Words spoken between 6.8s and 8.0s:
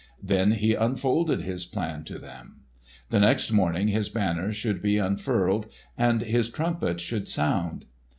should sound.